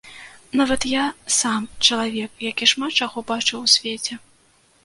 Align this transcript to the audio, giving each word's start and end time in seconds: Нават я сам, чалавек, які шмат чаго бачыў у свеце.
Нават 0.59 0.87
я 0.91 1.03
сам, 1.41 1.67
чалавек, 1.87 2.31
які 2.49 2.71
шмат 2.75 2.91
чаго 3.05 3.27
бачыў 3.33 3.57
у 3.65 3.73
свеце. 3.75 4.13